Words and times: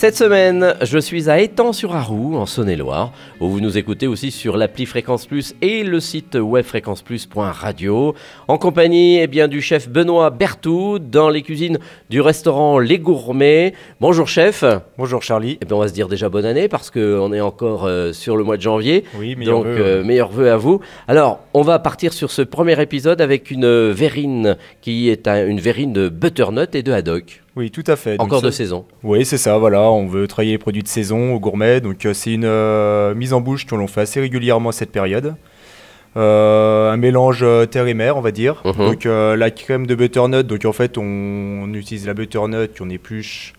Cette 0.00 0.14
semaine, 0.16 0.76
je 0.80 0.96
suis 0.96 1.28
à 1.28 1.40
Étang-sur-Arroux, 1.40 2.36
en 2.36 2.46
Saône-et-Loire, 2.46 3.12
où 3.40 3.48
vous 3.48 3.60
nous 3.60 3.78
écoutez 3.78 4.06
aussi 4.06 4.30
sur 4.30 4.56
l'appli 4.56 4.86
Fréquence 4.86 5.26
Plus 5.26 5.56
et 5.60 5.82
le 5.82 5.98
site 5.98 6.36
web 6.36 6.64
fréquenceplus.radio, 6.64 8.14
en 8.46 8.58
compagnie 8.58 9.18
eh 9.18 9.26
bien, 9.26 9.48
du 9.48 9.60
chef 9.60 9.88
Benoît 9.88 10.30
Berthoud, 10.30 11.10
dans 11.10 11.30
les 11.30 11.42
cuisines 11.42 11.80
du 12.10 12.20
restaurant 12.20 12.78
Les 12.78 13.00
Gourmets. 13.00 13.74
Bonjour 14.00 14.28
chef. 14.28 14.62
Bonjour 14.98 15.20
Charlie. 15.24 15.58
Eh 15.60 15.64
bien, 15.64 15.74
on 15.76 15.80
va 15.80 15.88
se 15.88 15.94
dire 15.94 16.06
déjà 16.06 16.28
bonne 16.28 16.44
année 16.46 16.68
parce 16.68 16.92
qu'on 16.92 17.32
est 17.32 17.40
encore 17.40 17.84
euh, 17.86 18.12
sur 18.12 18.36
le 18.36 18.44
mois 18.44 18.56
de 18.56 18.62
janvier. 18.62 19.02
Oui, 19.18 19.34
meilleurs 19.34 19.56
Donc, 19.64 19.66
vœux, 19.66 19.80
euh, 19.84 20.04
meilleurs 20.04 20.30
vœux 20.30 20.52
à 20.52 20.56
vous. 20.56 20.78
Alors, 21.08 21.40
on 21.54 21.62
va 21.62 21.80
partir 21.80 22.12
sur 22.12 22.30
ce 22.30 22.42
premier 22.42 22.80
épisode 22.80 23.20
avec 23.20 23.50
une 23.50 23.90
verrine 23.90 24.56
qui 24.80 25.08
est 25.08 25.26
un- 25.26 25.44
une 25.44 25.58
verrine 25.58 25.92
de 25.92 26.08
butternut 26.08 26.72
et 26.76 26.84
de 26.84 26.92
haddock. 26.92 27.42
Oui, 27.58 27.72
tout 27.72 27.82
à 27.88 27.96
fait. 27.96 28.20
Encore 28.20 28.40
de 28.40 28.52
saison. 28.52 28.84
Oui, 29.02 29.24
c'est 29.24 29.36
ça, 29.36 29.58
voilà. 29.58 29.90
On 29.90 30.06
veut 30.06 30.28
travailler 30.28 30.52
les 30.52 30.58
produits 30.58 30.84
de 30.84 30.88
saison 30.88 31.34
au 31.34 31.40
gourmet. 31.40 31.80
Donc, 31.80 32.06
euh, 32.06 32.14
c'est 32.14 32.32
une 32.32 32.44
euh, 32.44 33.16
mise 33.16 33.32
en 33.32 33.40
bouche 33.40 33.66
que 33.66 33.74
l'on 33.74 33.88
fait 33.88 34.02
assez 34.02 34.20
régulièrement 34.20 34.68
à 34.68 34.72
cette 34.72 34.92
période. 34.92 35.34
Euh, 36.16 36.92
un 36.92 36.96
mélange 36.96 37.44
terre 37.72 37.88
et 37.88 37.94
mer, 37.94 38.16
on 38.16 38.20
va 38.20 38.30
dire. 38.30 38.62
Mhm. 38.64 38.72
Donc, 38.76 39.04
la 39.06 39.50
crème 39.50 39.88
de 39.88 39.96
butternut. 39.96 40.46
Donc, 40.46 40.64
en 40.66 40.72
fait, 40.72 40.98
on, 40.98 41.02
on 41.02 41.74
utilise 41.74 42.06
la 42.06 42.14
butternut 42.14 42.70
qu'on 42.78 42.90
épluche, 42.90 43.54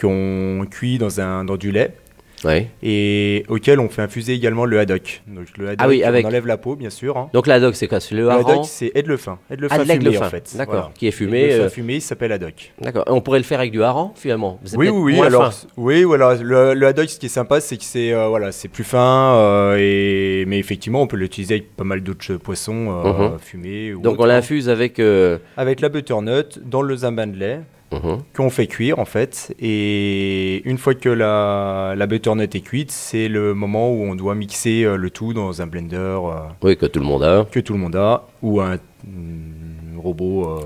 qu'on 0.00 0.64
cuit 0.70 0.98
dans, 0.98 1.20
un, 1.20 1.44
dans 1.44 1.56
du 1.56 1.72
lait. 1.72 1.96
Oui. 2.44 2.66
Et 2.82 3.44
auquel 3.48 3.80
on 3.80 3.88
fait 3.88 4.02
infuser 4.02 4.32
également 4.34 4.64
le 4.64 4.78
haddock. 4.78 5.22
Donc, 5.26 5.46
le 5.58 5.66
haddock, 5.68 5.78
Ah 5.80 5.88
oui, 5.88 6.02
avec- 6.02 6.24
on 6.24 6.28
enlève 6.28 6.46
la 6.46 6.56
peau, 6.56 6.74
bien 6.76 6.90
sûr. 6.90 7.16
hein. 7.16 7.28
Donc, 7.34 7.46
la 7.46 7.54
haddock, 7.56 7.74
c'est 7.76 7.86
quoi? 7.88 8.00
C'est 8.00 8.14
le 8.14 8.22
Le 8.22 8.30
haddock, 8.30 8.64
c'est 8.64 8.92
aide 8.94 9.06
le 9.06 9.16
fin. 9.16 9.38
Aide 9.50 9.60
le 9.60 9.68
Ah, 9.70 9.76
fin 9.78 9.84
fumé, 9.84 10.12
fin. 10.14 10.26
en 10.26 10.30
fait. 10.30 10.54
D'accord. 10.56 10.74
Voilà. 10.74 10.90
Qui 10.98 11.06
est 11.06 11.10
fumé. 11.10 11.48
Le 11.48 11.52
euh, 11.64 11.68
fumé, 11.68 11.96
il 11.96 12.00
s'appelle 12.00 12.32
haddock. 12.32 12.72
D'accord. 12.80 13.04
On 13.08 13.20
pourrait 13.20 13.38
le 13.40 13.44
faire 13.44 13.58
avec 13.60 13.72
du 13.72 13.82
hareng, 13.82 14.12
finalement? 14.14 14.58
Oui, 14.76 14.88
oui, 14.88 15.14
oui. 15.14 15.20
Alors, 15.20 15.52
fin. 15.52 15.66
oui, 15.76 16.02
voilà. 16.04 16.34
Le, 16.36 16.74
le 16.74 16.86
haddock, 16.86 17.08
ce 17.10 17.18
qui 17.18 17.26
est 17.26 17.28
sympa, 17.28 17.60
c'est 17.60 17.76
que 17.76 17.84
c'est 17.84 18.12
euh, 18.12 18.28
voilà, 18.28 18.52
c'est 18.52 18.68
plus 18.68 18.84
fin, 18.84 19.34
euh, 19.36 19.76
et 19.78 20.44
mais 20.46 20.58
effectivement, 20.58 21.02
on 21.02 21.06
peut 21.06 21.16
l'utiliser 21.18 21.54
avec 21.54 21.76
pas 21.76 21.84
mal 21.84 22.00
d'autres 22.02 22.34
poissons 22.36 22.86
euh, 23.04 23.28
Mhm. 23.32 23.38
fumés. 23.38 23.92
ou 23.94 24.00
Donc, 24.00 24.16
on 24.18 24.24
l'infuse 24.24 24.68
avec. 24.68 25.00
avec 25.56 25.80
la 25.80 25.88
butternut 25.88 26.58
dans 26.64 26.82
le 26.82 26.96
zamin 26.96 27.26
de 27.26 27.36
lait 27.36 27.60
mhm. 27.92 28.18
qu'on 28.36 28.50
fait 28.50 28.66
cuire 28.66 28.98
en 28.98 29.04
fait. 29.04 29.54
Et 29.60 30.62
une 30.64 30.78
fois 30.78 30.94
que 30.94 31.08
la, 31.08 31.94
la 31.96 32.06
butternut 32.06 32.54
est 32.54 32.60
cuite, 32.60 32.90
c'est 32.90 33.28
le 33.28 33.54
moment 33.54 33.90
où 33.92 34.02
on 34.04 34.14
doit 34.14 34.34
mixer 34.34 34.82
euh, 34.84 34.96
le 34.96 35.10
tout 35.10 35.32
dans 35.32 35.60
un 35.62 35.66
blender 35.66 35.96
euh, 35.96 36.40
Oui, 36.62 36.76
que 36.76 36.86
tout 36.86 37.00
le 37.00 37.06
monde 37.06 37.22
a. 37.22 37.46
que 37.50 37.60
tout 37.60 37.72
le 37.72 37.78
monde 37.78 37.96
a 37.96 38.26
ou 38.42 38.60
un 38.60 38.76
mm, 39.04 39.98
robot. 39.98 40.44
euh, 40.58 40.60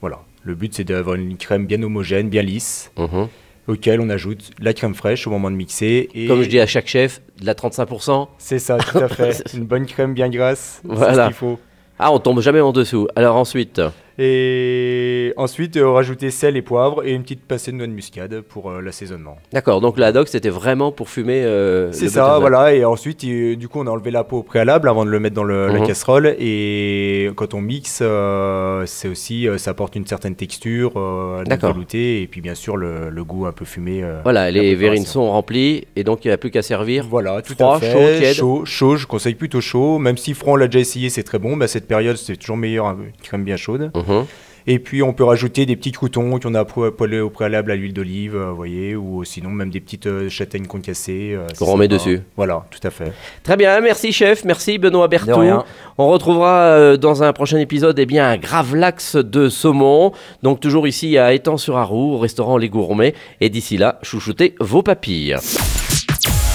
voilà. 0.00 0.20
Le 0.42 0.54
but, 0.54 0.74
c'est 0.74 0.84
d'avoir 0.84 1.16
une 1.16 1.36
crème 1.36 1.66
bien 1.66 1.82
homogène, 1.82 2.28
bien 2.28 2.42
lisse. 2.42 2.90
Mhm. 2.98 3.28
auquel 3.66 3.98
on 4.02 4.10
ajoute 4.10 4.50
la 4.60 4.74
crème 4.74 4.94
fraîche 4.94 5.26
au 5.26 5.30
moment 5.30 5.50
de 5.50 5.56
mixer. 5.56 6.10
Et 6.14 6.26
Comme 6.26 6.42
je 6.42 6.48
dis 6.50 6.60
à 6.60 6.66
chaque 6.66 6.86
chef, 6.86 7.22
de 7.40 7.46
la 7.46 7.54
35%. 7.54 8.28
C'est 8.36 8.58
ça, 8.58 8.76
tout 8.76 8.98
à 8.98 9.08
fait. 9.18 9.42
Une 9.54 9.64
bonne 9.64 9.86
crème 9.86 10.12
bien 10.12 10.28
grasse, 10.28 10.82
c'est 10.82 10.94
Voilà. 10.94 11.22
ce 11.24 11.28
qu'il 11.28 11.36
faut. 11.36 11.58
Ah, 11.98 12.12
on 12.12 12.18
tombe 12.18 12.40
jamais 12.42 12.60
en 12.60 12.72
dessous. 12.72 13.08
Alors 13.16 13.36
ensuite, 13.36 13.80
Et 14.18 15.32
ensuite, 15.36 15.76
euh, 15.76 15.88
rajouter 15.90 16.30
sel 16.30 16.56
et 16.56 16.62
poivre 16.62 17.04
et 17.04 17.12
une 17.12 17.22
petite 17.22 17.42
pincée 17.42 17.72
de 17.72 17.76
noix 17.76 17.86
de 17.86 17.92
muscade 17.92 18.40
pour 18.42 18.70
euh, 18.70 18.80
l'assaisonnement. 18.80 19.36
d'accord. 19.52 19.80
Donc 19.80 19.98
la 19.98 20.06
haddock, 20.08 20.28
c'était 20.28 20.48
vraiment 20.50 20.92
pour 20.92 21.08
fumer. 21.08 21.42
euh, 21.44 21.90
C'est 21.92 22.04
le 22.04 22.10
ça, 22.10 22.20
butternut. 22.22 22.40
voilà. 22.40 22.74
Et 22.74 22.84
ensuite, 22.84 23.22
il- 23.22 23.56
du 23.56 23.68
coup, 23.68 23.80
on 23.80 23.86
a 23.86 23.90
enlevé 23.90 24.10
la 24.10 24.24
peau 24.24 24.38
au 24.38 24.42
préalable 24.42 24.88
avant 24.88 25.04
de 25.04 25.10
le 25.10 25.20
mettre 25.20 25.34
dans 25.34 25.44
le- 25.44 25.68
la 25.68 25.80
Mhm. 25.80 25.86
casserole. 25.86 26.34
Et 26.38 27.30
quand 27.36 27.54
on 27.54 27.60
mixe, 27.60 28.00
euh, 28.02 28.84
c'est 28.86 29.08
aussi, 29.08 29.48
euh, 29.48 29.58
ça 29.58 29.70
apporte 29.72 29.96
une 29.96 30.06
certaine 30.06 30.34
texture, 30.36 30.92
euh, 30.96 31.42
D'accord. 31.44 31.72
velouté, 31.72 32.22
et 32.22 32.26
puis 32.26 32.40
bien 32.40 32.54
sûr 32.54 32.76
le, 32.76 33.10
le 33.10 33.24
goût 33.24 33.46
un 33.46 33.52
peu 33.52 33.64
fumé. 33.64 34.02
euh, 34.02 34.20
Voilà, 34.22 34.50
les 34.50 34.60
préparation. 34.60 34.80
verrines 34.80 35.04
sont 35.06 35.30
remplies 35.30 35.86
et 35.96 36.04
donc 36.04 36.24
il 36.24 36.28
n'y 36.28 36.32
a 36.32 36.38
plus 36.38 36.50
qu'à 36.50 36.62
servir. 36.62 37.06
Voilà, 37.08 37.42
tout 37.42 37.54
Froid, 37.54 37.76
à 37.76 37.80
fait. 37.80 37.92
chaud, 37.92 38.18
tiède 38.18 38.34
chaud, 38.36 38.64
chaud, 38.64 38.96
je 38.96 39.06
conseille 39.06 39.34
plutôt 39.34 39.60
chaud. 39.60 39.98
Même 39.98 40.16
si 40.16 40.34
froid, 40.34 40.52
on 40.54 40.56
l'a 40.56 40.66
déjà 40.66 40.80
essayé, 40.80 41.08
c'est 41.10 41.22
très 41.24 41.38
bon. 41.38 41.56
Mais 41.56 41.64
à 41.64 41.68
cette 41.68 41.86
période, 41.88 42.16
c'est 42.16 42.36
toujours 42.36 42.56
meilleur 42.56 42.86
hein, 42.86 42.96
une 43.04 43.12
crème 43.22 43.44
bien 43.44 43.56
chaude. 43.56 43.90
Mhm. 43.94 44.03
Et 44.66 44.78
puis, 44.78 45.02
on 45.02 45.12
peut 45.12 45.24
rajouter 45.24 45.66
des 45.66 45.76
petits 45.76 45.92
croutons 45.92 46.38
qu'on 46.38 46.54
a 46.54 46.64
po- 46.64 46.90
poêlés 46.90 47.20
au 47.20 47.28
préalable 47.28 47.70
à 47.70 47.76
l'huile 47.76 47.92
d'olive, 47.92 48.34
euh, 48.34 48.48
vous 48.48 48.56
voyez, 48.56 48.96
ou 48.96 49.22
sinon 49.22 49.50
même 49.50 49.68
des 49.68 49.78
petites 49.80 50.06
euh, 50.06 50.30
châtaignes 50.30 50.64
concassées. 50.64 51.32
euh, 51.34 51.46
Qu'on 51.58 51.66
remet 51.66 51.86
dessus. 51.86 52.22
Voilà, 52.34 52.64
tout 52.70 52.80
à 52.82 52.90
fait. 52.90 53.12
Très 53.42 53.58
bien, 53.58 53.78
merci 53.82 54.10
chef, 54.10 54.42
merci 54.46 54.78
Benoît 54.78 55.06
Berthoud. 55.06 55.36
On 55.98 56.08
retrouvera 56.08 56.60
euh, 56.62 56.96
dans 56.96 57.22
un 57.22 57.34
prochain 57.34 57.58
épisode 57.58 57.98
eh 57.98 58.06
bien, 58.06 58.26
un 58.26 58.38
gravlax 58.38 59.16
de 59.16 59.50
saumon. 59.50 60.12
Donc 60.42 60.60
toujours 60.60 60.88
ici 60.88 61.18
à 61.18 61.34
Étang-sur-Arroux, 61.34 62.14
au 62.14 62.18
restaurant 62.18 62.56
Les 62.56 62.70
Gourmets. 62.70 63.12
Et 63.42 63.50
d'ici 63.50 63.76
là, 63.76 63.98
chouchoutez 64.02 64.54
vos 64.60 64.82
papilles. 64.82 65.36